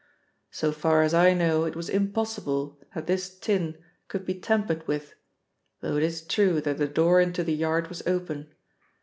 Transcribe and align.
So 0.49 0.71
far 0.71 1.03
as 1.03 1.13
I 1.13 1.35
know 1.35 1.65
it 1.65 1.75
was 1.75 1.87
impossible 1.87 2.81
that 2.95 3.05
this 3.05 3.29
tin 3.37 3.77
could 4.07 4.25
be 4.25 4.33
tampered 4.33 4.87
with, 4.87 5.13
though 5.81 5.95
it 5.97 6.01
is 6.01 6.25
true 6.25 6.59
that 6.61 6.79
the 6.79 6.87
door 6.87 7.21
into 7.21 7.43
the 7.43 7.53
yard 7.53 7.87
was 7.87 8.01
open. 8.07 8.51